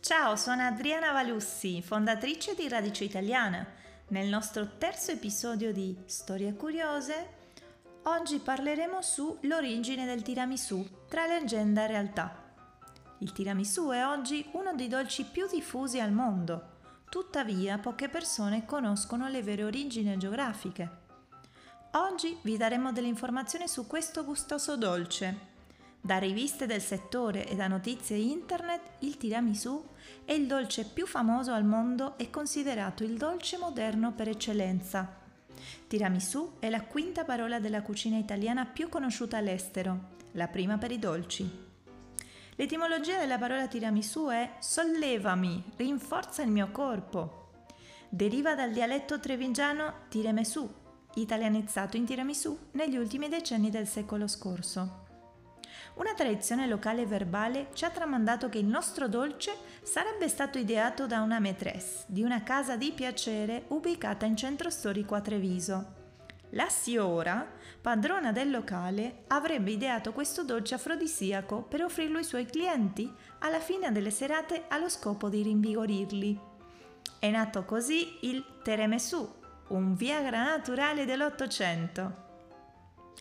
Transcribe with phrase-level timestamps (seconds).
[0.00, 3.66] Ciao, sono Adriana Valussi, fondatrice di Radice Italiana.
[4.08, 7.28] Nel nostro terzo episodio di Storie Curiose,
[8.04, 12.34] oggi parleremo sull'origine del tiramisù tra leggenda e realtà.
[13.18, 16.78] Il tiramisù è oggi uno dei dolci più diffusi al mondo,
[17.10, 20.88] tuttavia poche persone conoscono le vere origini geografiche.
[21.92, 25.48] Oggi vi daremo delle informazioni su questo gustoso dolce
[26.02, 29.84] da riviste del settore e da notizie internet, il tiramisù
[30.24, 35.18] è il dolce più famoso al mondo e considerato il dolce moderno per eccellenza.
[35.86, 40.98] Tiramisù è la quinta parola della cucina italiana più conosciuta all'estero, la prima per i
[40.98, 41.68] dolci.
[42.56, 47.50] L'etimologia della parola tiramisù è sollevami, rinforza il mio corpo.
[48.08, 50.68] Deriva dal dialetto trevigiano tiramisù,
[51.14, 55.08] italianizzato in tiramisù negli ultimi decenni del secolo scorso.
[55.94, 61.20] Una tradizione locale verbale ci ha tramandato che il nostro dolce sarebbe stato ideato da
[61.22, 65.98] una maîtresse di una casa di piacere ubicata in centro storico a Treviso.
[66.54, 67.48] La Siora,
[67.80, 73.92] padrona del locale, avrebbe ideato questo dolce afrodisiaco per offrirlo ai suoi clienti alla fine
[73.92, 76.40] delle serate allo scopo di rinvigorirli.
[77.20, 79.32] È nato così il Teremesù,
[79.68, 82.29] un Viagra naturale dell'Ottocento.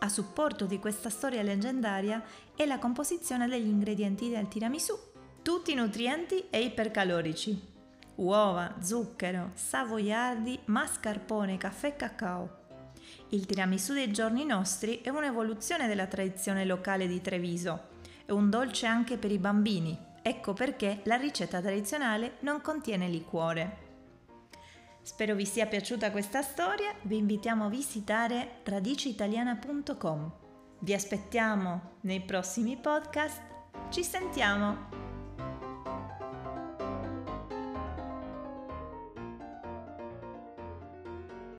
[0.00, 2.22] A supporto di questa storia leggendaria
[2.54, 4.94] è la composizione degli ingredienti del tiramisù,
[5.42, 7.72] tutti nutrienti e ipercalorici.
[8.16, 12.58] Uova, zucchero, savoiardi, mascarpone, caffè e cacao.
[13.30, 17.88] Il tiramisù dei giorni nostri è un'evoluzione della tradizione locale di Treviso.
[18.24, 23.93] È un dolce anche per i bambini, ecco perché la ricetta tradizionale non contiene liquore.
[25.04, 30.32] Spero vi sia piaciuta questa storia, vi invitiamo a visitare radiciitaliana.com.
[30.78, 33.42] Vi aspettiamo nei prossimi podcast,
[33.90, 35.03] ci sentiamo!